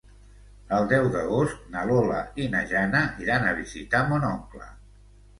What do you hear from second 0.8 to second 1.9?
deu d'agost na